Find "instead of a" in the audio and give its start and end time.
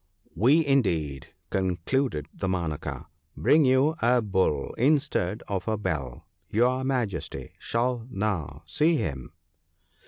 4.75-5.77